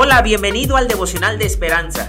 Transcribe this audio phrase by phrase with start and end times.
[0.00, 2.06] Hola, bienvenido al devocional de esperanza.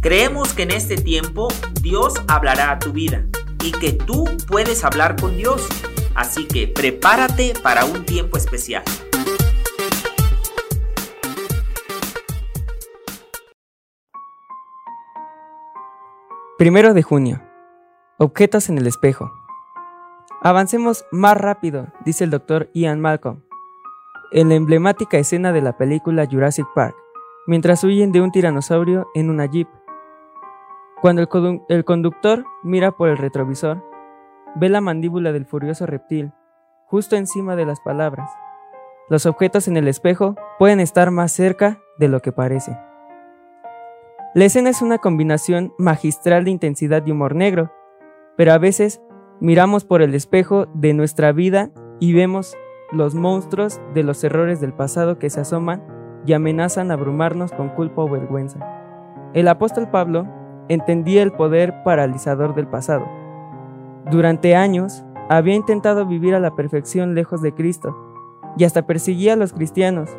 [0.00, 1.48] Creemos que en este tiempo
[1.80, 3.26] Dios hablará a tu vida
[3.64, 5.66] y que tú puedes hablar con Dios.
[6.14, 8.84] Así que prepárate para un tiempo especial.
[16.58, 17.42] Primero de junio.
[18.18, 19.32] Objetos en el espejo.
[20.42, 23.42] Avancemos más rápido, dice el doctor Ian Malcolm,
[24.30, 27.01] en la emblemática escena de la película Jurassic Park
[27.46, 29.68] mientras huyen de un tiranosaurio en una jeep.
[31.00, 31.22] Cuando
[31.68, 33.82] el, conductor mira por el retrovisor,
[34.54, 36.32] ve la mandíbula del furioso reptil
[36.92, 38.30] justo encima de las palabras.
[39.08, 42.78] Los objetos en el espejo pueden estar más cerca de lo que parece.
[44.34, 47.72] La escena es una combinación magistral de intensidad y humor negro,
[48.36, 49.00] pero a veces
[49.40, 52.58] miramos por el espejo de nuestra vida y vemos
[52.92, 55.82] los monstruos de los errores del pasado que se asoman
[56.26, 58.58] y amenazan abrumarnos con culpa o vergüenza.
[59.34, 60.26] El apóstol Pablo
[60.68, 63.06] entendía el poder paralizador del pasado.
[64.10, 67.96] Durante años había intentado vivir a la perfección lejos de Cristo
[68.56, 70.10] y hasta perseguía a los cristianos.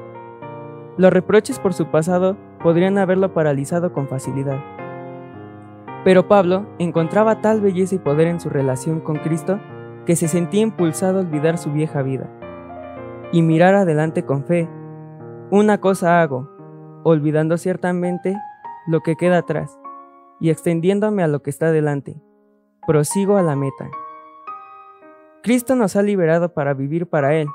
[0.97, 4.59] Los reproches por su pasado podrían haberlo paralizado con facilidad.
[6.03, 9.59] Pero Pablo encontraba tal belleza y poder en su relación con Cristo
[10.05, 12.29] que se sentía impulsado a olvidar su vieja vida
[13.31, 14.67] y mirar adelante con fe
[15.53, 16.49] una cosa hago,
[17.03, 18.35] olvidando ciertamente
[18.87, 19.77] lo que queda atrás
[20.39, 22.19] y extendiéndome a lo que está delante.
[22.87, 23.91] Prosigo a la meta.
[25.43, 27.47] Cristo nos ha liberado para vivir para Él.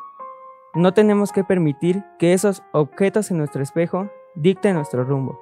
[0.75, 5.41] No tenemos que permitir que esos objetos en nuestro espejo dicten nuestro rumbo.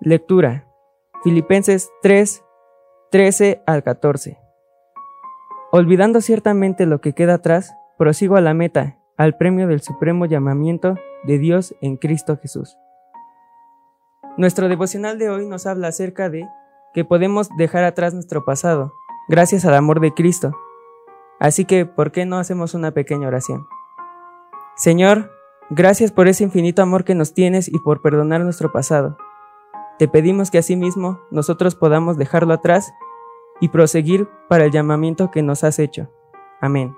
[0.00, 0.66] Lectura.
[1.24, 2.44] Filipenses 3,
[3.10, 4.38] 13 al 14.
[5.72, 10.96] Olvidando ciertamente lo que queda atrás, prosigo a la meta al premio del supremo llamamiento
[11.24, 12.78] de Dios en Cristo Jesús.
[14.38, 16.48] Nuestro devocional de hoy nos habla acerca de
[16.94, 18.94] que podemos dejar atrás nuestro pasado,
[19.28, 20.52] gracias al amor de Cristo.
[21.38, 23.66] Así que, ¿por qué no hacemos una pequeña oración?
[24.74, 25.30] Señor,
[25.68, 29.18] gracias por ese infinito amor que nos tienes y por perdonar nuestro pasado.
[29.98, 32.90] Te pedimos que asimismo nosotros podamos dejarlo atrás
[33.60, 36.10] y proseguir para el llamamiento que nos has hecho.
[36.62, 36.96] Amén.